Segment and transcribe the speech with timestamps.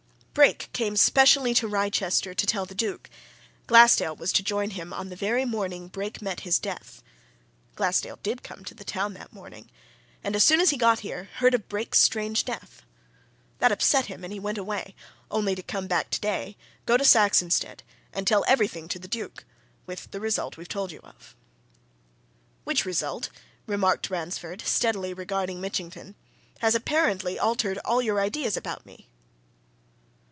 [0.33, 3.09] Brake came specially to Wrychester to tell the Duke
[3.67, 7.03] Glassdale was to join him on the very morning Brake met his death.
[7.75, 9.69] Glassdale did come to the town that morning
[10.23, 12.83] and as soon as he got here, heard of Brake's strange death.
[13.59, 14.95] That upset him and he went away
[15.29, 16.55] only to come back today,
[16.85, 17.83] go to Saxonsteade,
[18.13, 19.43] and tell everything to the Duke
[19.85, 21.35] with the result we've told you of."
[22.63, 23.27] "Which result,"
[23.67, 26.15] remarked Ransford, steadily regarding Mitchington,
[26.59, 29.09] "has apparently altered all your ideas about me!"